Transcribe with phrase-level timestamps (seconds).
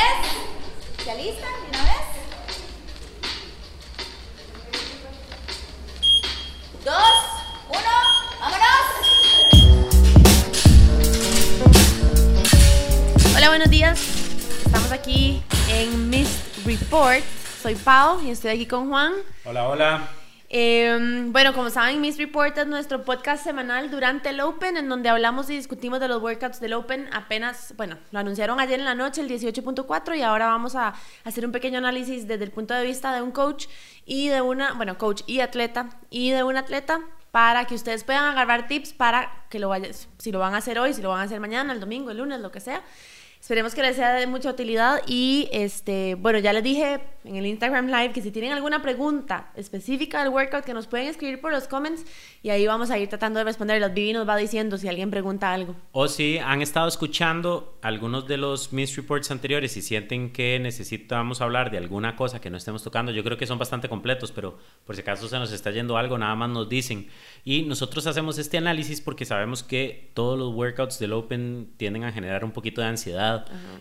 [0.00, 1.04] 10.
[1.04, 2.04] ¿Se alistan de una vez?
[6.84, 7.16] Dos,
[7.68, 7.94] uno,
[8.40, 8.86] vámonos.
[13.36, 14.00] Hola, buenos días.
[14.64, 17.22] Estamos aquí en Mist Report.
[17.62, 19.12] Soy Pau y estoy aquí con Juan.
[19.44, 20.19] Hola, hola.
[20.52, 25.08] Eh, bueno, como saben, Miss Report es nuestro podcast semanal durante el Open, en donde
[25.08, 27.08] hablamos y discutimos de los workouts del Open.
[27.12, 31.46] Apenas, bueno, lo anunciaron ayer en la noche, el 18.4, y ahora vamos a hacer
[31.46, 33.68] un pequeño análisis desde el punto de vista de un coach
[34.04, 38.24] y de una, bueno, coach y atleta, y de un atleta para que ustedes puedan
[38.24, 41.20] agarrar tips para que lo vayan, si lo van a hacer hoy, si lo van
[41.20, 42.82] a hacer mañana, el domingo, el lunes, lo que sea.
[43.40, 47.46] Esperemos que les sea de mucha utilidad y este, bueno, ya les dije en el
[47.46, 51.50] Instagram Live que si tienen alguna pregunta específica del workout que nos pueden escribir por
[51.50, 52.04] los comments
[52.42, 53.94] y ahí vamos a ir tratando de responderlas.
[53.94, 55.74] Vivi nos va diciendo si alguien pregunta algo.
[55.92, 61.40] O si han estado escuchando algunos de los Miss Reports anteriores y sienten que necesitamos
[61.40, 64.58] hablar de alguna cosa que no estemos tocando, yo creo que son bastante completos, pero
[64.84, 67.08] por si acaso se nos está yendo algo, nada más nos dicen.
[67.44, 72.12] Y nosotros hacemos este análisis porque sabemos que todos los workouts del Open tienden a
[72.12, 73.29] generar un poquito de ansiedad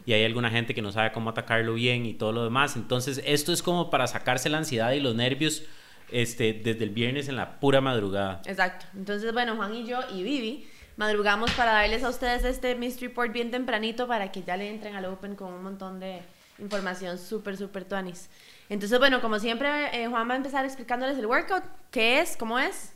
[0.05, 2.75] y hay alguna gente que no sabe cómo atacarlo bien y todo lo demás.
[2.75, 5.63] Entonces, esto es como para sacarse la ansiedad y los nervios
[6.11, 8.41] este, desde el viernes en la pura madrugada.
[8.45, 8.85] Exacto.
[8.95, 13.31] Entonces, bueno, Juan y yo y Vivi madrugamos para darles a ustedes este Mystery Report
[13.31, 16.21] bien tempranito para que ya le entren al Open con un montón de
[16.59, 18.29] información súper, súper tuanis.
[18.67, 22.59] Entonces, bueno, como siempre, eh, Juan va a empezar explicándoles el workout, qué es, cómo
[22.59, 22.93] es.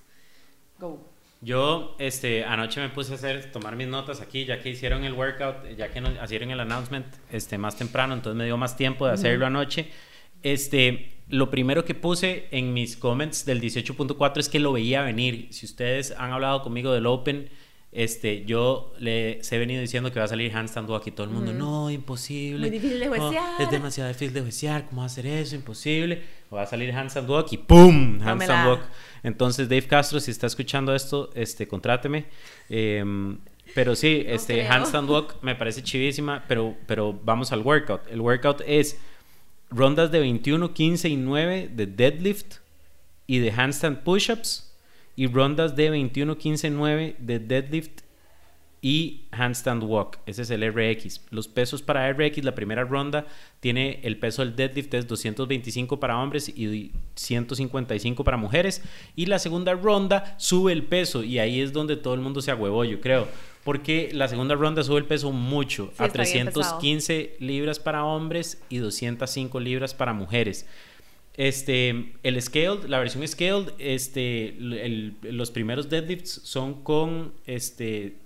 [0.79, 1.12] Go.
[1.43, 5.11] Yo este, anoche me puse a hacer, tomar mis notas aquí, ya que hicieron el
[5.13, 9.05] workout, ya que nos hicieron el announcement este, más temprano, entonces me dio más tiempo
[9.05, 9.89] de hacerlo anoche.
[10.41, 15.47] Este, lo primero que puse en mis comments del 18.4 es que lo veía venir.
[15.51, 17.49] Si ustedes han hablado conmigo del Open,
[17.93, 21.33] este, yo les he venido diciendo que va a salir handstand walk y todo el
[21.33, 22.59] mundo, no, imposible.
[22.59, 23.61] Muy difícil de no, juecear.
[23.61, 25.55] es demasiado difícil de juecear, ¿cómo va a hacer eso?
[25.55, 26.21] Imposible.
[26.53, 28.21] Va a salir handstand walk y ¡pum!
[28.21, 28.81] Handstand walk.
[29.23, 32.25] Entonces, Dave Castro, si está escuchando esto, este, contráteme.
[32.69, 33.03] Eh,
[33.73, 34.71] pero sí, este, creo.
[34.71, 38.01] handstand walk me parece chivísima, pero, pero vamos al workout.
[38.09, 38.99] El workout es
[39.69, 42.57] rondas de 21, 15 y 9 de deadlift
[43.25, 44.72] y de handstand push-ups
[45.15, 48.01] y rondas de 21, 15, 9 de deadlift
[48.83, 50.19] y handstand walk.
[50.25, 51.21] Ese es el RX.
[51.29, 53.25] Los pesos para RX, la primera ronda
[53.61, 58.81] tiene el peso del deadlift es 225 para hombres y 155 para mujeres.
[59.15, 62.51] Y la segunda ronda sube el peso y ahí es donde todo el mundo se
[62.51, 63.29] agüevó, yo creo.
[63.63, 66.79] Porque la segunda ronda sube el peso mucho, Sí, a está bien pesado.
[66.79, 70.67] 315 libras para hombres y 205 libras para mujeres.
[71.35, 78.17] Este, el scaled, la versión scaled, este, el- los primeros deadlifts son con este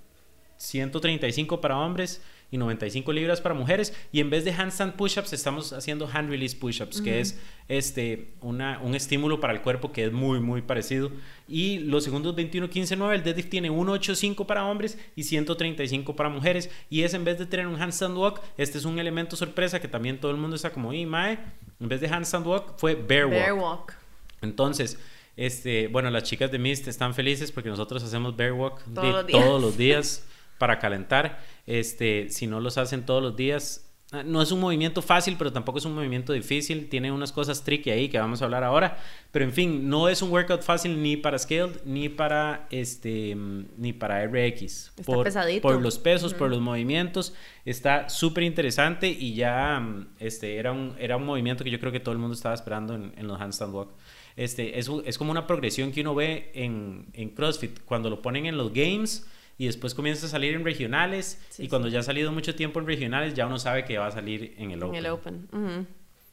[0.58, 3.94] 135 para hombres y 95 libras para mujeres.
[4.12, 8.80] Y en vez de handstand push-ups estamos haciendo hand release push-ups que es este una,
[8.82, 11.12] un estímulo para el cuerpo que es muy muy parecido.
[11.48, 16.30] Y los segundos 21 15 9 el deadlift tiene 185 para hombres y 135 para
[16.30, 16.70] mujeres.
[16.90, 19.88] Y es en vez de tener un handstand walk este es un elemento sorpresa que
[19.88, 21.40] también todo el mundo está como y mae
[21.80, 23.94] en vez de handstand walk fue bear walk Bear walk.
[24.42, 24.98] entonces,
[25.36, 29.28] este, bueno, las chicas de Mist están felices porque nosotros hacemos bear walk Todos los
[29.28, 29.44] días.
[29.44, 30.24] todos los días
[30.58, 31.40] para calentar.
[31.68, 33.87] Este, si no los hacen todos los días,
[34.26, 36.88] no es un movimiento fácil, pero tampoco es un movimiento difícil.
[36.88, 38.98] Tiene unas cosas tricky ahí que vamos a hablar ahora.
[39.32, 43.66] Pero en fin, no es un workout fácil ni para scaled ni para este mm,
[43.78, 44.62] ni para RX.
[44.62, 45.62] Está por, pesadito.
[45.62, 47.34] por los pesos, por los movimientos.
[47.66, 51.92] Está súper interesante y ya mm, este, era, un, era un movimiento que yo creo
[51.92, 53.90] que todo el mundo estaba esperando en, en los handstand walk.
[54.38, 58.46] Este, es, es como una progresión que uno ve en, en CrossFit cuando lo ponen
[58.46, 62.04] en los games y después comienza a salir en regionales Sí, y cuando ya ha
[62.04, 64.84] salido mucho tiempo en regionales ya uno sabe que va a salir en el En
[64.84, 64.96] Open.
[64.96, 65.48] el Open.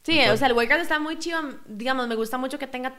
[0.03, 1.41] Sí, Entonces- o sea, el workout está muy chido.
[1.67, 2.95] Digamos, me gusta mucho que tenga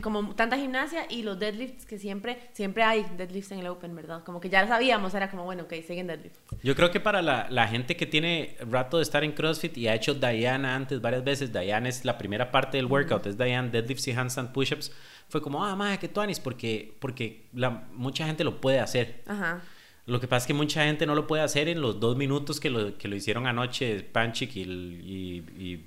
[0.00, 4.24] como tanta gimnasia y los deadlifts que siempre, siempre hay deadlifts en el Open, ¿verdad?
[4.24, 6.38] Como que ya lo sabíamos, era como, bueno, ok, siguen deadlifts.
[6.62, 9.88] Yo creo que para la, la gente que tiene rato de estar en CrossFit y
[9.88, 13.68] ha hecho Diana antes varias veces, Diana es la primera parte del workout, es Diana
[13.68, 14.92] deadlifts y handstand push-ups,
[15.28, 19.22] fue como, ah, madre, que tuanis, porque, porque la, mucha gente lo puede hacer.
[19.26, 19.62] Ajá.
[20.06, 22.60] Lo que pasa es que mucha gente no lo puede hacer en los dos minutos
[22.60, 25.84] que lo, que lo hicieron anoche Panchik y, y, y.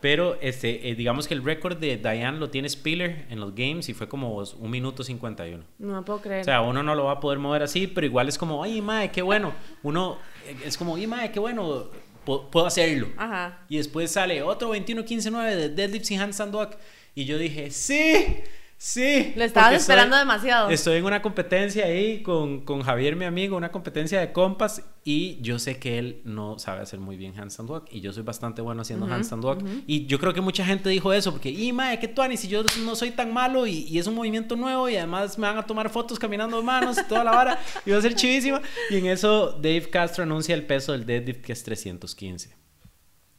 [0.00, 3.88] Pero este, eh, digamos que el récord de Diane lo tiene Spiller en los games
[3.88, 5.62] y fue como un minuto 51.
[5.78, 6.40] No puedo creer.
[6.40, 8.80] O sea, uno no lo va a poder mover así, pero igual es como, ay,
[8.80, 9.52] mae, qué bueno.
[9.82, 11.88] Uno eh, es como, ay, mae, qué bueno,
[12.26, 13.08] pu- puedo hacerlo.
[13.16, 13.60] Ajá.
[13.68, 16.76] Y después sale otro 21-15-9 de deadlifts y handstand walk.
[17.14, 18.42] Y yo dije, sí,
[18.84, 19.32] Sí.
[19.36, 20.70] Lo estabas esperando estoy- demasiado.
[20.70, 25.40] Estoy en una competencia ahí con, con Javier, mi amigo, una competencia de compas y
[25.40, 28.60] yo sé que él no sabe hacer muy bien handstand walk y yo soy bastante
[28.60, 32.00] bueno haciendo handstand walk y yo creo que mucha gente dijo eso porque, y mae,
[32.00, 34.96] que tú, si yo no soy tan malo y, y es un movimiento nuevo y
[34.96, 37.98] además me van a tomar fotos caminando de manos y toda la vara y va
[37.98, 38.60] a ser chivísima
[38.90, 42.61] y en eso Dave Castro anuncia el peso del deadlift que es 315.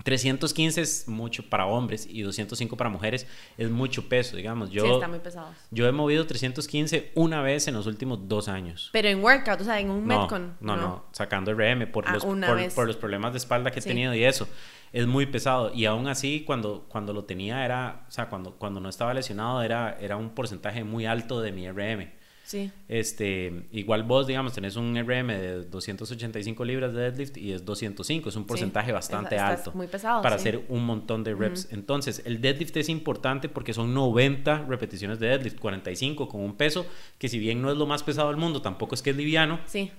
[0.04, 3.26] 315 es mucho para hombres y 205 para mujeres
[3.58, 4.70] es mucho peso, digamos.
[4.70, 5.48] Yo, sí, está muy pesado.
[5.72, 8.90] yo he movido 315 una vez en los últimos dos años.
[8.92, 10.58] Pero en workout, o sea, en un No, Metcon.
[10.60, 12.26] no, no, sacando RM por, Ah, los,
[12.74, 13.90] por, los problemas de espalda que he Sí.
[13.90, 14.48] tenido y eso.
[14.92, 15.72] Es muy pesado.
[15.74, 19.64] Y aún así, cuando, cuando lo tenía, era, o sea, cuando, cuando no estaba lesionado,
[19.64, 22.12] era, era un porcentaje muy alto de mi RM.
[22.46, 22.70] Sí.
[22.90, 28.30] Este, igual vos, digamos, tenés un RM de 285 libras de deadlift y es 205,
[28.30, 30.50] es un porcentaje bastante está- alto muy pesado, para sí.
[30.50, 31.70] hacer un montón de reps.
[31.72, 36.86] Entonces, el deadlift es importante porque son 90 repeticiones de deadlift, 45 con un peso
[37.18, 39.60] que si bien no es lo más pesado del mundo, tampoco es que es liviano,
[39.66, 39.92] Sí.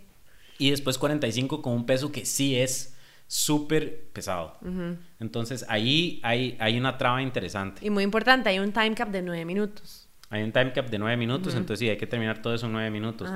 [0.58, 2.94] y después 45 con un peso que sí es
[3.26, 4.58] súper pesado.
[5.18, 7.84] Entonces, ahí hay, hay una traba interesante.
[7.84, 10.03] Y muy importante, hay un time cap de 9 minutos.
[10.34, 12.72] Hay un time cap de 9 minutos, entonces sí, hay que terminar todo eso en
[12.72, 13.30] 9 minutos.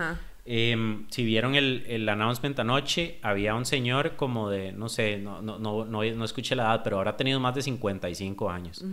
[0.44, 5.40] Em, si vieron el, el announcement anoche, había un señor como de, no sé, no,
[5.40, 8.84] no, no, no, no escuché la edad, pero ahora ha tenido más de 55 años.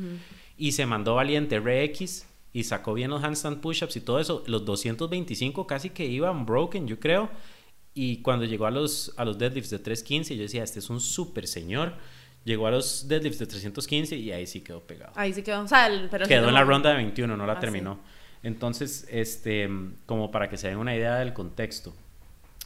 [0.56, 4.44] Y se mandó Valiente RX y sacó bien los handstand push-ups y todo eso.
[4.46, 7.32] Los 225 casi que iban broken, yo creo.
[7.96, 11.00] Y cuando llegó a los, a los deadlifts de 315, yo decía, este es un
[11.00, 11.96] súper señor.
[12.46, 15.12] Llegó a los deadlifts de 315 y ahí sí quedó pegado.
[15.16, 15.62] Ahí sí quedó.
[15.64, 17.60] O sea, el- pero sí Quedó no- en la ronda de 21, no la Ah,
[17.60, 18.00] terminó.
[18.44, 19.68] Entonces, este,
[20.06, 21.94] como para que se den una idea del contexto.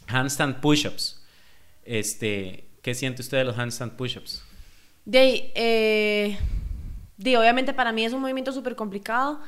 [0.07, 1.21] Handstand push-ups.
[1.85, 4.43] Este, ¿qué siente usted de los handstand push-ups?
[5.05, 6.37] De, eh,
[7.17, 9.39] de, obviamente para mí es un movimiento súper complicado.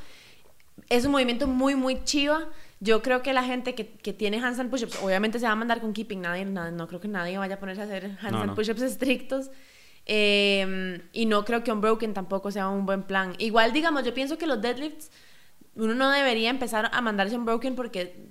[0.89, 2.47] Es un movimiento muy, muy chiva.
[2.79, 5.81] Yo creo que la gente que, que tiene handstand push-ups, obviamente se va a mandar
[5.81, 6.21] con keeping.
[6.21, 8.55] Nadie, na- no creo que nadie vaya a ponerse a hacer handstand no.
[8.55, 9.51] push-ups estrictos.
[10.05, 13.33] Eh, y no creo que un broken tampoco sea un buen plan.
[13.37, 15.11] Igual, digamos, yo pienso que los deadlifts,
[15.75, 18.29] uno no debería empezar a mandarse un broken porque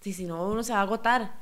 [0.00, 1.32] si, si no, uno se va a agotar,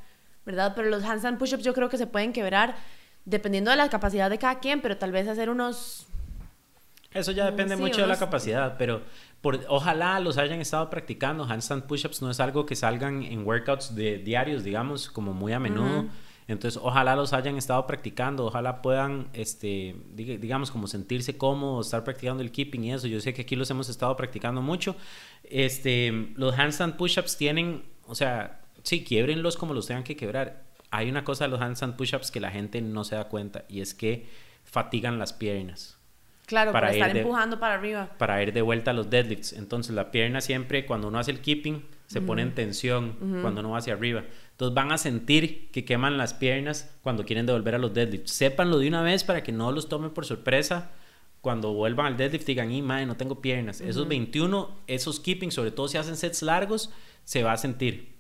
[0.45, 0.73] ¿verdad?
[0.75, 2.77] Pero los handstand push-ups yo creo que se pueden quebrar
[3.25, 6.07] dependiendo de la capacidad de cada quien, pero tal vez hacer unos...
[7.13, 9.03] Eso ya depende Sí, mucho de la unos- capacidad, pero
[9.41, 11.45] por, ojalá los hayan estado practicando.
[11.45, 15.59] Handstand push-ups no es algo que salgan en workouts de diarios, digamos, como muy a
[15.59, 16.07] menudo.
[16.49, 22.05] Entonces, ojalá los hayan estado practicando, ojalá puedan, este, diga- digamos, como sentirse cómodos, estar
[22.05, 23.09] practicando el keeping y eso.
[23.09, 24.95] Yo sé que aquí los hemos estado practicando mucho.
[25.45, 30.65] Este, los handstand push-ups tienen, o sea, sí, quiebrenlos como los tengan que quebrar.
[30.91, 33.81] Hay una cosa de los handstand push-ups que la gente no se da cuenta y
[33.81, 34.29] es que
[34.65, 35.99] fatigan las piernas
[36.47, 38.09] Claro, Para para, estar de- empujando para arriba.
[38.19, 39.53] para ir de vuelta a los deadlifts.
[39.53, 43.71] Entonces la pierna siempre, cuando uno hace el keeping, se pone en tensión cuando uno
[43.71, 44.25] va hacia arriba.
[44.53, 48.31] Entonces van a sentir que queman las piernas cuando quieren devolver a los deadlifts.
[48.31, 50.93] Sépanlo de una vez para que no los tomen por sorpresa.
[51.41, 53.81] Cuando vuelvan al deadlift digan, y madre, no tengo piernas.
[53.81, 56.91] Esos 21, esos keeping, sobre todo si hacen sets largos,
[57.25, 58.16] se va a sentir.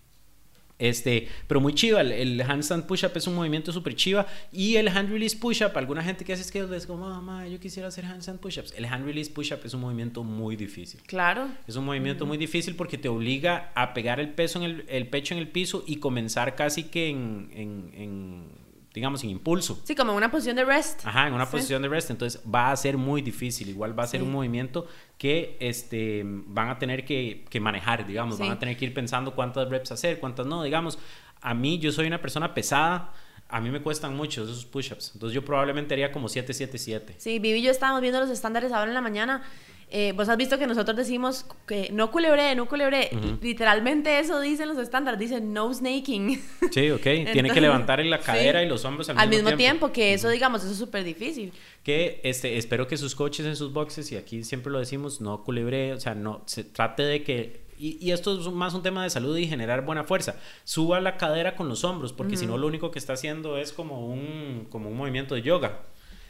[0.78, 4.88] Este, pero muy chiva, el, el handstand push-up es un movimiento súper chiva y el
[4.88, 8.40] hand release push-up, alguna gente que hace skills es como, mamá, yo quisiera hacer handstand
[8.40, 8.74] push-ups.
[8.76, 11.00] El hand release push-up es un movimiento muy difícil.
[11.06, 11.48] Claro.
[11.66, 15.06] Es un movimiento muy difícil porque te obliga a pegar el peso en el, el
[15.08, 18.65] pecho en el piso y comenzar casi que en, en- en,
[18.96, 19.78] digamos, en impulso.
[19.84, 21.06] Sí, como una posición de rest.
[21.06, 21.52] Ajá, en una Sí.
[21.52, 22.10] posición de rest.
[22.10, 23.68] Entonces va a ser muy difícil.
[23.68, 24.26] Igual va a ser Sí.
[24.26, 24.86] un movimiento
[25.18, 28.38] que este, van a tener que, que manejar, digamos.
[28.38, 28.52] Van Sí.
[28.54, 30.62] a tener que ir pensando cuántas reps hacer, cuántas no.
[30.64, 30.98] Digamos,
[31.42, 33.12] a mí yo soy una persona pesada.
[33.48, 35.12] A mí me cuestan mucho esos push-ups.
[35.14, 37.14] Entonces yo probablemente haría como 7, 7, 7.
[37.18, 39.42] Sí, Vivi y yo estábamos viendo los estándares ahora en la mañana.
[39.88, 43.10] Eh, Vos has visto que nosotros decimos que no culebré, no culebré.
[43.40, 46.42] Literalmente eso dicen los estándares, dicen no snaking.
[46.72, 47.00] Sí, ok.
[47.02, 48.66] Tiene que Entonces, levantar la cadera sí.
[48.66, 51.52] y los hombros al, Al mismo tiempo, que eso, digamos, eso es súper difícil.
[51.84, 55.44] que este, espero que sus coaches en sus boxes, y aquí siempre lo decimos, no
[55.44, 59.04] culebre, o sea, no, se trate de que, y, y esto es más un tema
[59.04, 62.58] de salud y generar buena fuerza, suba la cadera con los hombros, porque si no
[62.58, 65.82] lo único que está haciendo es como un, como un movimiento de yoga.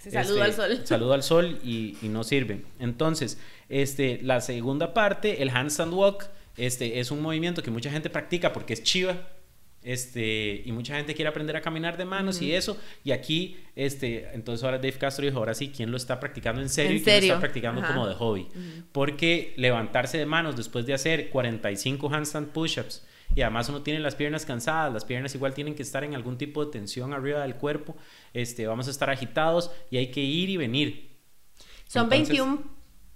[0.06, 0.80] Sí, saludo al sol.
[0.84, 2.62] Saludo al sol y, y no sirve.
[2.78, 8.08] Entonces, este, la segunda parte, el handstand walk, este, es un movimiento que mucha gente
[8.08, 9.16] practica porque es chiva.
[9.82, 12.76] Este, y mucha gente quiere aprender a caminar de manos y eso.
[13.04, 16.68] Y aquí, este, entonces ahora Dave Castro dijo, ahora sí, ¿quién lo está practicando en
[16.68, 16.92] serio?
[16.92, 17.94] En y quién lo está practicando Ajá.
[17.94, 18.48] como de hobby?
[18.90, 24.14] Porque levantarse de manos después de hacer 45 handstand push-ups y además uno tiene las
[24.14, 27.56] piernas cansadas, las piernas igual tienen que estar en algún tipo de tensión arriba del
[27.56, 27.96] cuerpo,
[28.32, 31.18] este, vamos a estar agitados y hay que ir y venir.
[31.86, 32.62] Son Entonces- 21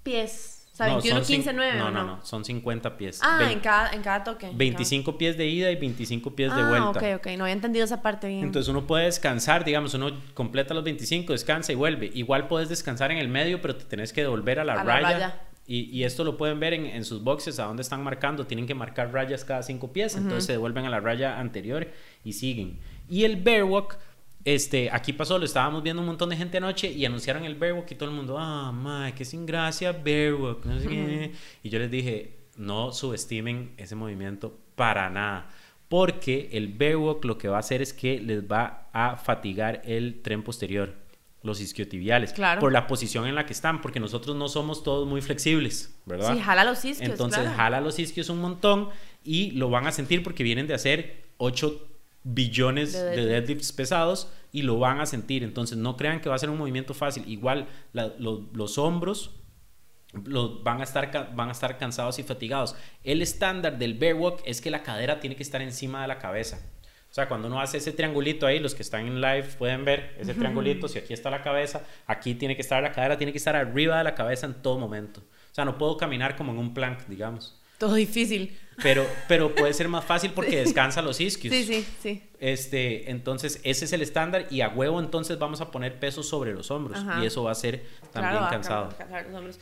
[0.03, 0.57] pies.
[0.73, 2.17] O sea, 21, son cin- 15, 9, No, ¿o no, no?
[2.17, 3.21] no, son 50 pies.
[3.23, 4.51] Ah, en cada, en cada toque.
[4.55, 6.89] 25 pies de ida y 25 pies de ah, vuelta.
[7.17, 7.27] ok, ok.
[7.37, 8.45] No había entendido esa parte bien.
[8.45, 12.11] Entonces uno puede descansar, digamos, uno completa los 25, descansa y vuelve.
[12.15, 15.01] Igual puedes descansar en el medio, pero te tenés que devolver a la A la
[15.01, 15.41] raya.
[15.71, 18.45] Y, y esto lo pueden ver en, en sus boxes, a dónde están marcando.
[18.45, 21.87] Tienen que marcar rayas cada cinco pies, entonces se devuelven a la raya anterior
[22.25, 22.81] y siguen.
[23.09, 23.97] Y el bear walk,
[24.45, 27.75] este, aquí pasó, lo estábamos viendo un montón de gente anoche y anunciaron el bear
[27.75, 31.33] walk y todo el mundo, ah, ma, qué sin gracia, bear walk, no sé qué".
[31.63, 35.51] Y yo les dije, no subestimen ese movimiento para nada.
[35.89, 39.83] Porque el bear walk lo que va a hacer es que les va a fatigar
[39.85, 40.97] el tren posterior,
[41.43, 42.61] los isquiotibiales, Claro.
[42.61, 46.35] por la posición en la que están, porque nosotros no somos todos muy flexibles, ¿verdad?
[46.35, 47.57] Sí, jala los isquios, Entonces claro.
[47.57, 48.91] jala los isquios un montón
[49.25, 51.87] y lo van a sentir porque vienen de hacer 8
[52.23, 53.31] billones De de, deadlift.
[53.31, 55.43] deadlifts pesados y lo van a sentir.
[55.43, 57.25] Entonces no crean que va a ser un movimiento fácil.
[57.27, 59.31] Igual la- lo- los hombros
[60.25, 62.75] lo- van, a estar, van a estar cansados y fatigados.
[63.05, 66.19] El estándar del bear walk es que la cadera tiene que estar encima de la
[66.19, 66.61] cabeza.
[67.11, 70.15] O sea, cuando uno hace ese triangulito ahí, los que están en live pueden ver
[70.21, 73.39] ese triangulito, si aquí está la cabeza, aquí tiene que estar la cadera, tiene que
[73.39, 75.21] estar arriba de la cabeza en todo momento.
[75.51, 77.57] O sea, no puedo caminar como en un plank, digamos.
[77.79, 78.57] Todo difícil.
[78.83, 81.53] Pero, pero puede ser más fácil porque descansa los isquios.
[81.53, 82.23] Sí, sí, sí.
[82.39, 86.53] Este, entonces, ese es el estándar y a huevo entonces vamos a poner peso sobre
[86.53, 87.21] los hombros Ajá.
[87.23, 88.89] y eso va a ser también Claro, a cansado.
[88.97, 89.59] cansar los hombros.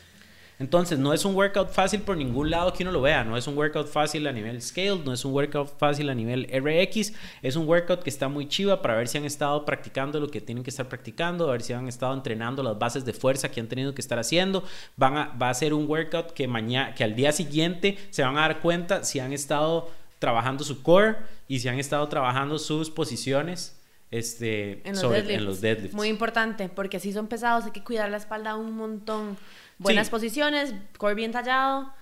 [0.58, 3.22] Entonces, no es un workout fácil por ningún lado que uno lo vea.
[3.22, 6.48] No es un workout fácil a nivel scale, no es un workout fácil a nivel
[6.52, 7.12] RX.
[7.42, 10.40] Es un workout que está muy chiva para ver si han estado practicando lo que
[10.40, 13.60] tienen que estar practicando, a ver si han estado entrenando las bases de fuerza que
[13.60, 14.64] han tenido que estar haciendo.
[14.96, 18.36] Van a, va a ser un workout que, mañana, que al día siguiente se van
[18.36, 19.88] a dar cuenta si han estado
[20.18, 23.76] trabajando su core y si han estado trabajando sus posiciones
[24.10, 25.94] este, En los, sobre- en los deadlifts.
[25.94, 29.36] Muy importante, porque así son pesados, hay que cuidar la espalda un montón.
[29.78, 30.10] Buenas Sí.
[30.10, 31.92] posiciones, core bien tallado.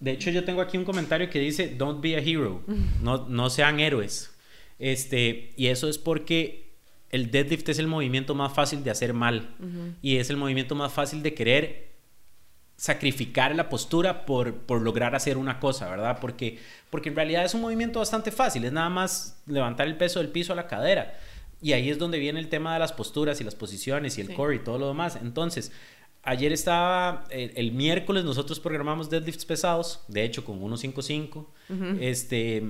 [0.00, 2.62] De hecho, yo tengo aquí un comentario que dice, don't be a hero,
[3.02, 4.34] no, no sean héroes.
[4.78, 6.68] Este, y eso es porque
[7.10, 9.56] el deadlift es el movimiento más fácil de hacer mal
[10.02, 11.88] y es el movimiento más fácil de querer
[12.76, 16.18] sacrificar la postura por, por lograr hacer una cosa, ¿verdad?
[16.20, 16.58] Porque,
[16.90, 20.28] porque en realidad es un movimiento bastante fácil, es nada más levantar el peso del
[20.28, 21.18] piso a la cadera.
[21.60, 24.28] Y ahí es donde viene el tema de las posturas y las posiciones y el
[24.28, 24.34] Sí.
[24.34, 25.18] core y todo lo demás.
[25.20, 25.72] Entonces,
[26.28, 31.50] ayer estaba, el, el miércoles nosotros programamos deadlifts pesados, de hecho con 155,
[32.00, 32.62] este,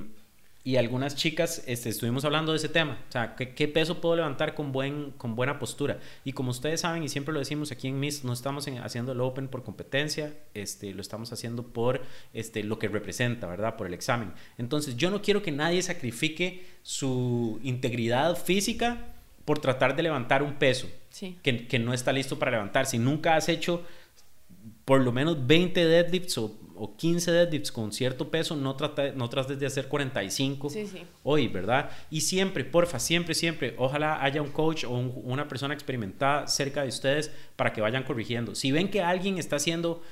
[0.64, 4.16] y algunas chicas este, estuvimos hablando de ese tema, o sea, ¿qué, qué peso puedo
[4.16, 5.98] levantar con, buen, con buena postura?
[6.24, 9.12] Y como ustedes saben, y siempre lo decimos aquí en MIS, no estamos en- haciendo
[9.12, 12.02] el Open por competencia, este, lo estamos haciendo por
[12.34, 13.76] este, lo que representa, ¿verdad?
[13.76, 14.32] Por el examen.
[14.58, 19.14] Entonces, yo no quiero que nadie sacrifique su integridad física
[19.46, 21.38] por tratar de levantar un peso Sí.
[21.42, 22.86] que, que no está listo para levantar.
[22.86, 23.82] Si nunca has hecho
[24.84, 29.28] por lo menos 20 deadlifts o, o 15 deadlifts con cierto peso, no, trata, no
[29.28, 31.02] trates de hacer 45 Sí, sí.
[31.24, 31.90] hoy, ¿verdad?
[32.10, 36.82] Y siempre, porfa, siempre, siempre, ojalá haya un coach o un- una persona experimentada cerca
[36.82, 38.54] de ustedes para que vayan corrigiendo.
[38.54, 40.02] Si ven que alguien está haciendo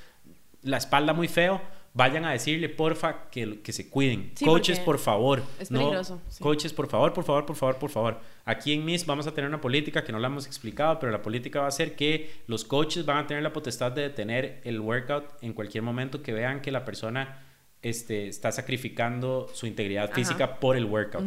[0.63, 1.63] la espalda muy feo,
[1.97, 4.31] vayan a decirle, porfa, que, que se cuiden.
[4.35, 5.43] Sí, Coaches, por favor.
[5.59, 6.43] es no- peligroso, sí.
[6.43, 8.21] Coaches, por favor, por favor, por favor, por favor.
[8.45, 11.23] Aquí en MIS vamos a tener una política que no la hemos explicado, pero la
[11.23, 14.79] política va a ser que los coaches van a tener la potestad de detener el
[14.79, 17.43] workout en cualquier momento que vean que la persona
[17.81, 20.15] este, está sacrificando su integridad Ajá.
[20.15, 21.25] física por el workout.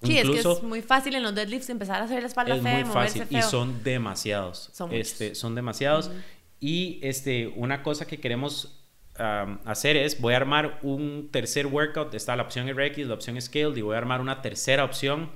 [0.00, 2.54] Sí, es que Incluso es muy fácil en los deadlifts empezar a hacer la espalda
[2.54, 3.38] es fea, muy fácil feo.
[3.40, 4.70] y son demasiados.
[4.72, 6.12] Son este, son demasiados.
[6.60, 8.76] Y este, una cosa que queremos
[9.18, 13.40] am, hacer es, voy a armar un tercer workout, está la opción RX, la opción
[13.40, 15.30] Scaled, y voy a armar una tercera opción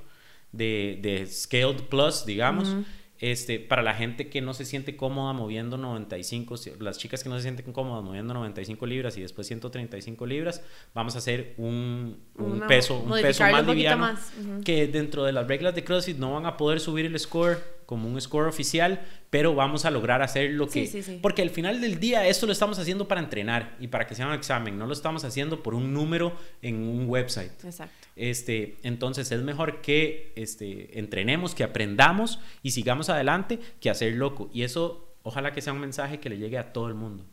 [0.51, 2.75] de, de Scaled Plus, digamos.
[3.19, 7.29] Este, para la gente que no se siente cómoda moviendo 95, si- las chicas que
[7.29, 10.61] no se sienten cómodas moviendo 95 libras y después 135 libras,
[10.93, 14.61] vamos a hacer un, un peso, un peso más un liviano más, ujú.
[14.65, 17.59] que dentro de las reglas de CrossFit no van a poder subir el score
[17.93, 20.87] como un score oficial, pero vamos a lograr hacer lo que...
[20.87, 21.19] Sí, sí, sí.
[21.21, 24.25] Porque al final del día esto lo estamos haciendo para entrenar y para que sea
[24.25, 27.51] un examen, no lo estamos haciendo por un número en un website.
[27.63, 28.07] Exacto.
[28.15, 34.49] Este, entonces es mejor que este, entrenemos, que aprendamos y sigamos adelante que hacer loco.
[34.51, 37.27] Y eso ojalá que sea un mensaje que le llegue a todo el mundo.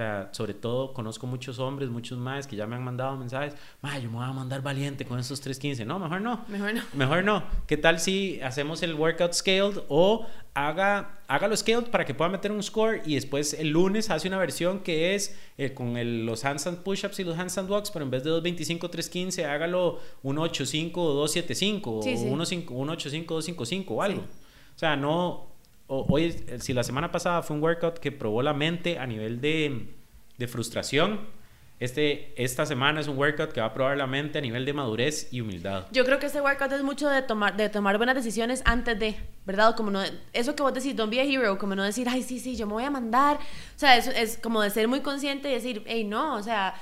[0.00, 3.54] Sea, sobre todo conozco muchos hombres, muchos más que ya me han mandado mensajes.
[3.82, 5.84] Ma, yo me voy a mandar valiente con esos 315.
[5.84, 6.42] No, mejor no.
[6.48, 6.82] Mejor no.
[6.94, 7.42] Mejor no.
[7.66, 12.50] ¿Qué tal si hacemos el workout scaled o haga, hágalo scaled para que pueda meter
[12.50, 16.46] un score y después el lunes hace una versión que es eh, con el- los
[16.46, 21.12] handstand push-ups y los handstand walks, pero en vez de 225, 315, hágalo 185 o
[21.12, 22.22] 275 Sí, o sí.
[22.24, 24.20] 185, 185, 255 o algo.
[24.22, 24.26] Sí.
[24.76, 25.49] O sea, no...
[25.90, 29.88] hoy, si la semana pasada fue un workout que probó la mente a nivel de,
[30.38, 31.20] de frustración,
[31.80, 34.74] este, esta semana es un workout que va a probar la mente a nivel de
[34.74, 35.86] madurez y humildad.
[35.90, 39.16] Yo creo que este workout es mucho de tomar, de tomar buenas decisiones antes de,
[39.46, 39.74] ¿verdad?
[39.74, 40.02] Como no,
[40.34, 42.66] eso que vos decís, don't be a hero, como no decir, ay, sí, sí, yo
[42.66, 43.36] me voy a mandar.
[43.36, 46.74] O sea, eso es como de ser muy consciente y decir, hey, no, o sea,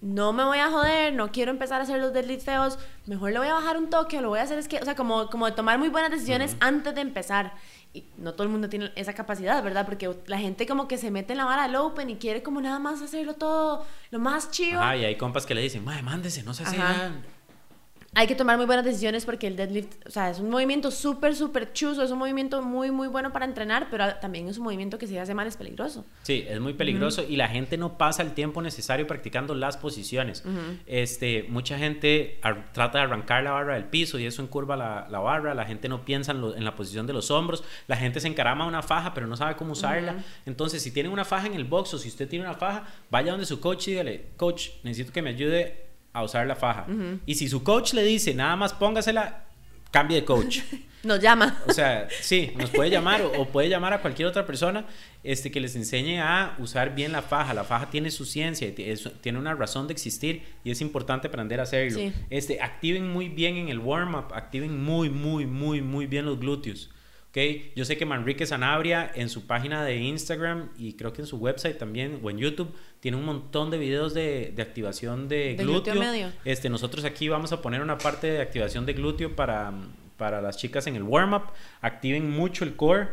[0.00, 3.38] no me voy a joder, no quiero empezar a hacer los deadlifts feos, mejor le
[3.38, 5.28] voy a bajar un toque o lo voy a hacer es que, o sea, como,
[5.28, 7.52] como de tomar muy buenas decisiones antes de empezar.
[7.96, 9.86] Y no todo el mundo tiene esa capacidad, ¿verdad?
[9.86, 12.60] Porque la gente como que se mete en la vara del open y quiere como
[12.60, 14.82] nada más hacerlo todo lo más chido.
[14.82, 16.76] Ah, y hay compas que le dicen, madre, mándese, no se hace.
[18.18, 21.36] Hay que tomar muy buenas decisiones porque el deadlift, o sea, es un movimiento súper,
[21.36, 24.96] súper chuzo, es un movimiento muy, muy bueno para entrenar, pero también es un movimiento
[24.96, 26.04] que si hace mal es peligroso.
[26.22, 30.42] Sí, es muy peligroso y la gente no pasa el tiempo necesario practicando las posiciones.
[30.86, 32.40] este, mucha gente
[32.72, 35.54] trata de arrancar la barra del piso y eso encurva la, la barra.
[35.54, 37.64] La gente no piensa en, lo- en la posición de los hombros.
[37.86, 40.24] La gente se encarama a una faja pero no sabe cómo usarla.
[40.46, 43.32] Entonces, si tienen una faja en el box o si usted tiene una faja, vaya
[43.32, 45.85] donde su coach y dígale, coach, necesito que me ayude
[46.16, 46.86] a usar la faja.
[47.26, 49.44] Y si su coach le dice, nada más póngasela,
[49.90, 50.60] cambie de coach.
[51.02, 51.56] Nos llama.
[51.68, 54.86] O sea, sí, nos puede llamar o, o puede llamar a cualquier otra persona
[55.22, 57.54] este, que les enseñe a usar bien la faja.
[57.54, 61.60] La faja tiene su ciencia, es- tiene una razón de existir y es importante aprender
[61.60, 61.96] a hacerlo.
[62.00, 62.12] Sí.
[62.28, 66.90] Este, activen muy bien en el warm-up, activen muy, muy, muy, muy bien los glúteos.
[67.30, 67.38] ¿ok?
[67.76, 71.36] Yo sé que Manrique Sanabria en su página de Instagram y creo que en su
[71.36, 72.74] website también o en YouTube
[73.06, 76.12] tiene un montón de videos de, de activación de, De glúteo glúteo.
[76.12, 76.32] medio.
[76.44, 79.72] Este, nosotros aquí vamos a poner una parte de activación de glúteo para,
[80.16, 81.42] para las chicas en el warm-up.
[81.82, 83.10] Activen mucho el core.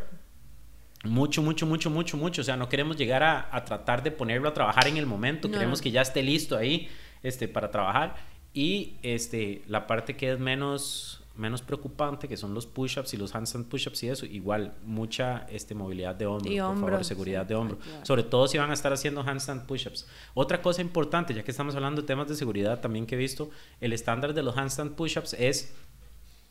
[1.03, 2.41] Mucho, mucho, mucho, mucho, mucho.
[2.41, 5.47] O sea, no queremos llegar a, a tratar de ponerlo a trabajar en el momento.
[5.47, 5.53] No.
[5.53, 6.89] Queremos que ya esté listo ahí
[7.21, 8.15] este, para trabajar.
[8.51, 13.33] Y este, la parte que es menos, menos preocupante, que son los push-ups y los
[13.33, 17.55] handstand push-ups y eso, igual mucha este, movilidad de hombro, por favor, seguridad sí, de
[17.55, 17.77] hombro.
[17.79, 18.05] claro.
[18.05, 20.07] Sobre todo si van a estar haciendo handstand push-ups.
[20.35, 23.49] Otra cosa importante, ya que estamos hablando de temas de seguridad también que he visto,
[23.81, 25.73] el estándar de los handstand push-ups es,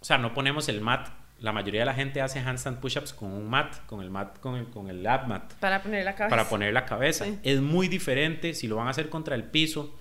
[0.01, 1.09] o sea, no ponemos el mat.
[1.39, 4.57] La mayoría de la gente hace handstand push-ups con un mat, con el mat, con
[4.57, 6.31] el, con el lab mat Para poner la cabeza.
[6.37, 7.25] para poner la cabeza.
[7.25, 7.39] Sí.
[7.43, 9.97] Es muy diferente si lo van a hacer contra el piso.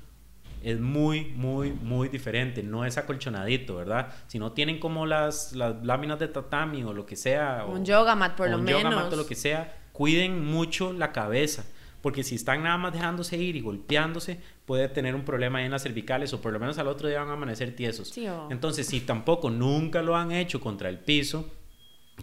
[0.64, 2.62] Es muy, muy, muy diferente.
[2.64, 4.14] No es acolchonadito, ¿verdad?
[4.28, 7.66] Si no tienen como las, las láminas de tatami o lo que sea.
[7.66, 9.04] o- Un yoga mat, por o lo un yoga menos.
[9.04, 11.66] mat o lo que sea, cuiden mucho la cabeza.
[12.02, 15.72] Porque si están nada más dejándose ir y golpeándose, puede tener un problema ahí en
[15.72, 18.10] las cervicales o por lo menos al otro día van a amanecer tiesos.
[18.10, 21.48] Sí, o- Entonces, si tampoco nunca lo han hecho contra el piso,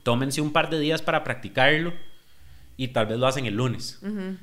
[0.03, 1.93] tómense un par de días para practicarlo
[2.79, 4.01] y tal vez lo hacen el lunes.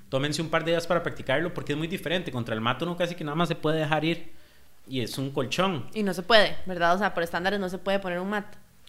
[0.09, 2.31] Tómense un par de días para practicarlo porque es muy diferente.
[2.31, 4.33] Contra el mato uno casi que nada más se puede dejar ir
[4.87, 5.87] y es un colchón.
[5.93, 6.93] Y no se puede, ¿verdad?
[6.95, 8.45] O sea, por estándares no se puede poner un mat.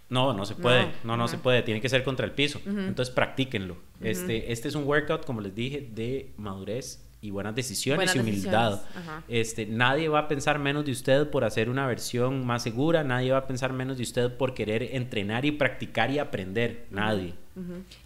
[0.08, 0.88] No, no se puede.
[1.04, 1.62] No, No, se puede.
[1.62, 2.60] Tiene que ser contra el piso.
[2.66, 3.76] Entonces practíquenlo.
[4.00, 8.18] este, este es un workout, como les dije, de madurez y buenas decisiones Buenas y
[8.18, 8.80] humildad.
[8.82, 9.24] decisiones.
[9.28, 13.04] Este, nadie va a pensar menos de usted por hacer una versión más segura.
[13.04, 16.86] Nadie va a pensar menos de usted por querer entrenar y practicar y aprender.
[16.90, 17.34] Nadie.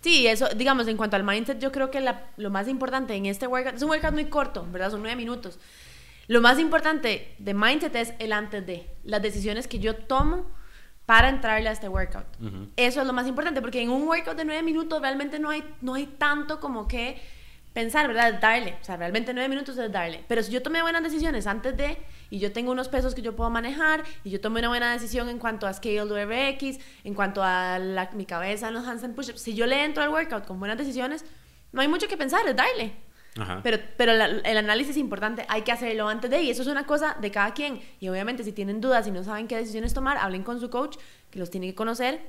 [0.01, 3.27] Sí, eso, digamos, en cuanto al mindset, yo creo que la- lo más importante en
[3.27, 4.91] este workout, es un workout muy corto, ¿verdad?
[4.91, 5.59] Son nueve minutos.
[6.29, 10.47] Lo más importante de mindset es el antes de, las decisiones que yo tomo
[11.05, 12.27] para entrarle a este workout.
[12.41, 12.69] Ujú.
[12.77, 15.65] Eso es lo más importante, porque en un workout de nueve minutos realmente no hay,
[15.81, 17.21] no hay tanto como que
[17.73, 18.41] pensar, ¿verdad?
[18.41, 18.77] Darle.
[18.81, 20.25] O sea, realmente nueve minutos es darle.
[20.29, 21.99] Pero si yo tomé buenas decisiones antes de,
[22.31, 25.29] y yo tengo unos pesos que yo puedo manejar, y yo tomé una buena decisión
[25.29, 29.41] en cuanto a scale RX, en cuanto a la- mi cabeza en los handstand push-ups,
[29.41, 31.25] si yo le entro al workout con buenas decisiones,
[31.73, 32.93] no hay mucho que pensar, es darle.
[33.39, 33.61] Ajá.
[33.63, 36.69] Pero, pero la- el análisis es importante, hay que hacerlo antes de, y eso es
[36.69, 37.81] una cosa de cada quien.
[38.01, 40.97] Y obviamente si tienen dudas y no saben qué decisiones tomar, hablen con su coach,
[41.31, 42.21] que los tiene que conocer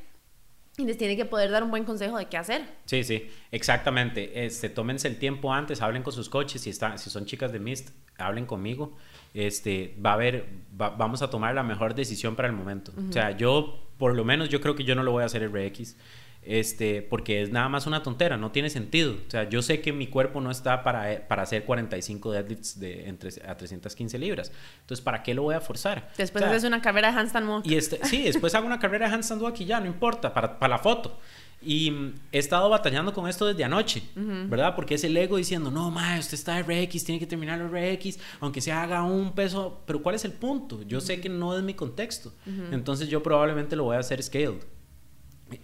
[0.81, 2.61] y les tiene que poder dar un buen consejo de qué hacer.
[2.85, 4.45] Sí, sí, exactamente.
[4.45, 7.59] Este, tómense el tiempo antes, hablen con sus coaches, si, están, si son chicas de
[7.59, 8.95] Mist, hablen conmigo.
[9.33, 10.45] Este, va a haber,
[10.79, 12.91] va- vamos a tomar la mejor decisión para el momento.
[13.09, 15.49] O sea, yo, por lo menos, yo creo que yo no lo voy a hacer
[15.49, 15.95] RX.
[16.43, 19.13] Este, porque es nada más una tontera, no tiene sentido.
[19.27, 23.07] O sea, yo sé que mi cuerpo no está para, para hacer 45 deadlifts de,
[23.07, 24.51] entre, a 315 libras.
[24.81, 26.09] Entonces, ¿para qué lo voy a forzar?
[26.17, 27.65] Después O sea, haces una carrera de handstand walk.
[27.67, 30.57] y este, sí, después hago una carrera de handstand walk y ya, no importa, para,
[30.57, 31.19] para la foto.
[31.61, 34.75] Y mm, he estado batallando con esto desde anoche, ¿verdad?
[34.75, 38.17] Porque es el ego diciendo, no, ma, usted está RX, tiene que terminar el RX,
[38.39, 39.81] aunque se haga un peso.
[39.85, 40.81] Pero ¿cuál es el punto?
[40.83, 42.33] Yo sé que no es mi contexto.
[42.71, 44.63] Entonces yo probablemente lo voy a hacer scaled.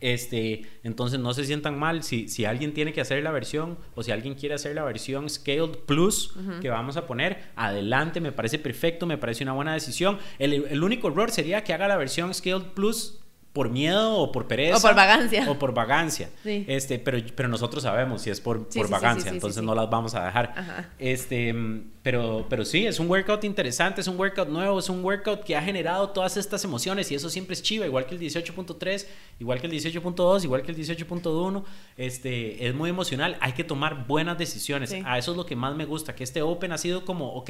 [0.02, 4.04] Este, entonces no se sientan mal si, si alguien tiene que hacer la versión o
[4.04, 8.60] si alguien quiere hacer la versión Scaled Plus que vamos a poner, adelante, me parece
[8.60, 10.19] perfecto, me parece una buena decisión.
[10.39, 13.19] El, el único error sería que haga la versión Scaled Plus
[13.53, 14.77] por miedo o por pereza.
[14.77, 15.45] O por vagancia.
[15.49, 16.29] O por vagancia.
[16.43, 16.63] Sí.
[16.67, 19.89] Este, pero, pero nosotros sabemos si es por, Sí, por sí, vagancia, entonces no las
[19.89, 20.53] vamos a dejar.
[20.55, 20.89] Ajá.
[20.99, 21.55] Este,
[22.03, 25.55] pero, pero sí, es un workout interesante, es un workout nuevo, es un workout que
[25.55, 29.07] ha generado todas estas emociones y eso siempre es chiva, igual que el 18.3,
[29.39, 31.63] igual que el 18.2, igual que el 18.1.
[31.97, 34.93] Este, es muy emocional, hay que tomar buenas decisiones.
[35.03, 37.49] A eso es lo que más me gusta, que este Open ha sido como, ok,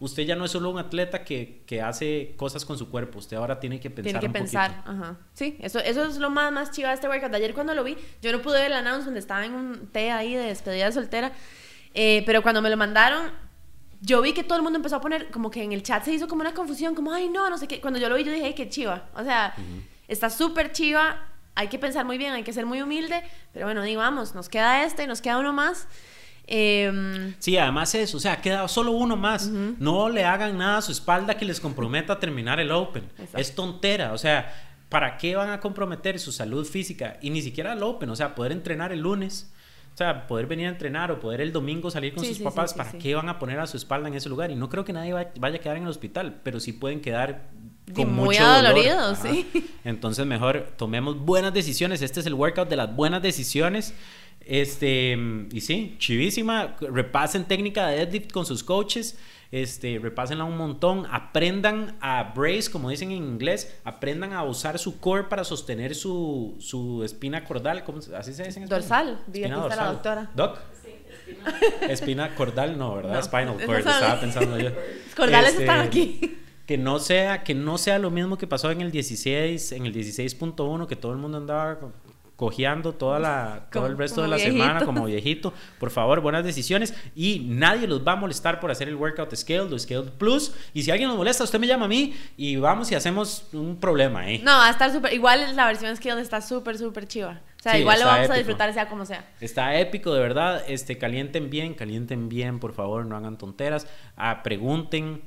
[0.00, 3.36] usted ya no es solo un atleta que, que hace cosas con su cuerpo, usted
[3.36, 4.90] ahora tiene que pensar Tiene que un pensar, poquito.
[4.90, 5.18] ajá.
[5.42, 7.34] Sí, eso, eso es lo más, más chiva de este workout.
[7.34, 10.36] Ayer cuando lo vi, yo no pude ver el announcement, estaba en un té ahí
[10.36, 11.32] de despedida de soltera,
[11.94, 13.32] eh, pero cuando me lo mandaron,
[14.00, 16.12] yo vi que todo el mundo empezó a poner, como que en el chat se
[16.12, 17.80] hizo como una confusión, como, ay, no, no sé qué.
[17.80, 19.06] Cuando yo lo vi, yo dije, ay, qué chiva.
[19.16, 19.52] O sea,
[20.06, 21.26] está súper chiva,
[21.56, 23.20] hay que pensar muy bien, hay que ser muy humilde,
[23.52, 25.88] pero bueno, digo, vamos, nos queda este, nos queda uno más.
[26.46, 29.48] Em, Sí, además eso, o sea, queda solo uno más.
[29.48, 33.04] No le hagan nada a su espalda que les comprometa a terminar el Open.
[33.18, 33.38] Exacto.
[33.38, 37.18] Es tontera, o sea, ¿para qué van a comprometer su salud física?
[37.20, 39.52] Y ni siquiera el Open, o sea, poder entrenar el lunes.
[39.94, 42.44] O sea, poder venir a entrenar o poder el domingo salir con Sí, sus sí,
[42.44, 44.50] papás, sí, ¿para qué van a poner a su espalda en ese lugar?
[44.50, 47.00] Y no creo que nadie va- vaya a quedar en el hospital, pero sí pueden
[47.02, 47.50] quedar
[47.94, 49.16] con muy mucho dolor.
[49.20, 49.46] sí.
[49.84, 52.00] Entonces mejor tomemos buenas decisiones.
[52.00, 53.92] Este es el workout de las buenas decisiones.
[54.46, 55.16] Este,
[55.52, 56.74] y sí, chivísima.
[56.80, 59.18] Repasen técnica de deadlift con sus coaches.
[59.52, 61.06] Este, repásenla un montón.
[61.10, 63.72] Aprendan a brace, como dicen en inglés.
[63.84, 67.84] Aprendan a usar su core para sostener su, su espina cordal.
[67.84, 68.68] ¿Cómo así se dice en español?
[68.70, 69.18] Dorsal.
[69.28, 69.92] Espina aquí está la dorsal.
[69.92, 70.30] doctora.
[70.34, 70.58] Doc.
[71.88, 73.14] Espina cordal, no, ¿verdad?
[73.14, 74.70] No, Spinal cord, estaba pensando yo.
[75.16, 76.38] Cordales Este, están aquí.
[76.66, 79.94] que no sea que no sea lo mismo que pasó en el 16 en el
[79.94, 81.78] 16.1 que todo el mundo andaba
[82.42, 86.92] cojeando toda la todo el resto de la semana como viejito por favor buenas decisiones
[87.14, 90.82] y nadie los va a molestar por hacer el workout scaled o scaled plus y
[90.82, 94.28] si alguien nos molesta usted me llama a mí y vamos y hacemos un problema
[94.28, 94.40] ¿eh?
[94.42, 95.12] No, va a estar súper.
[95.12, 97.40] Igual la versión Skilled está súper, súper chiva.
[97.58, 99.24] O sea, Sí, igual lo vamos a disfrutar sea como sea.
[99.40, 100.64] Está épico, de verdad.
[100.66, 103.86] Este, calienten bien, calienten bien, por favor, no hagan tonteras.
[104.16, 105.22] Ah, pregunten,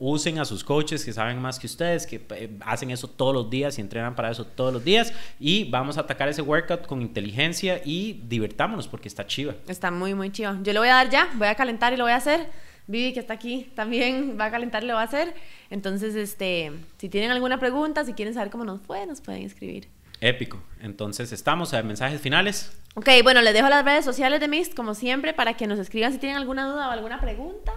[0.00, 3.50] usen a sus coaches que saben más que ustedes, que eh, hacen eso todos los
[3.50, 5.12] días y entrenan para eso todos los días.
[5.38, 9.54] Y vamos a atacar ese workout con inteligencia y divertámonos porque está chiva.
[9.68, 10.58] Está muy, muy chiva.
[10.62, 12.48] Yo le voy a dar ya, voy a calentar y lo voy a hacer.
[12.86, 15.34] Vivi, que está aquí, también va a calentar y lo va a hacer.
[15.68, 19.86] Entonces, este, si tienen alguna pregunta, si quieren saber cómo nos fue, nos pueden escribir.
[20.20, 20.60] Épico.
[20.80, 22.76] Entonces, estamos a mensajes finales.
[22.94, 26.12] Ok, bueno, les dejo las redes sociales de Mist, como siempre, para que nos escriban
[26.12, 27.72] si tienen alguna duda o alguna pregunta.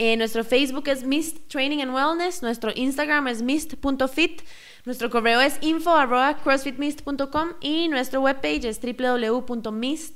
[0.00, 4.42] Eh, nuestro Facebook es Mist Training and Wellness, nuestro Instagram es mist.fit,
[4.84, 10.12] nuestro correo es info arroba crossfitmist.com y nuestro webpage es www.mist.fit.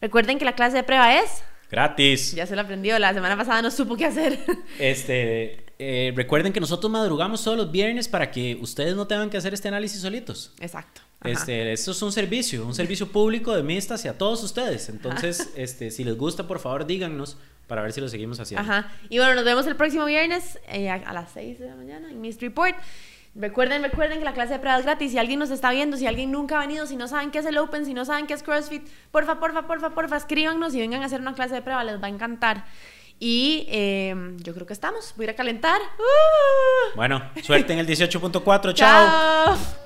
[0.00, 2.36] Recuerden que la clase de prueba es, Gratis.
[2.36, 4.38] ya se lo aprendió, la semana pasada no supo qué hacer.
[4.78, 9.38] Este, eh, recuerden que nosotros madrugamos todos los viernes para que ustedes no tengan que
[9.38, 10.52] hacer este análisis solitos.
[10.60, 11.00] Exacto.
[11.18, 11.32] Ajá.
[11.32, 14.88] Este, esto es un servicio, un servicio público de Mista hacia todos ustedes.
[14.88, 18.62] Entonces, este, si les gusta, por favor, díganos para ver si lo seguimos haciendo.
[18.62, 18.90] Ajá.
[19.08, 22.10] Y bueno, nos vemos el próximo viernes eh, a, a las 6 de la mañana
[22.10, 22.76] en Mist Report.
[23.36, 25.10] Recuerden, recuerden que la clase de prueba es gratis.
[25.10, 27.46] Si alguien nos está viendo, si alguien nunca ha venido, si no saben qué es
[27.46, 31.02] el Open, si no saben qué es CrossFit, porfa, porfa, porfa, porfa, escríbanos y vengan
[31.02, 32.64] a hacer una clase de prueba, les va a encantar.
[33.18, 35.14] Y eh, yo creo que estamos.
[35.16, 35.80] Voy a ir a calentar.
[35.80, 36.96] ¡Uh!
[36.96, 38.72] Bueno, suerte en el 18.4.
[38.74, 38.74] Chao.
[38.74, 39.83] ¡Chao!